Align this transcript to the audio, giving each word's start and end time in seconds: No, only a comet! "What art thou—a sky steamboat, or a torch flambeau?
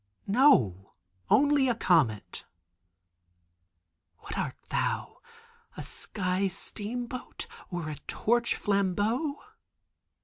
No, 0.25 0.93
only 1.29 1.67
a 1.69 1.75
comet! 1.75 2.43
"What 4.17 4.35
art 4.35 4.57
thou—a 4.71 5.83
sky 5.83 6.47
steamboat, 6.47 7.45
or 7.69 7.87
a 7.87 7.97
torch 8.07 8.55
flambeau? 8.55 9.37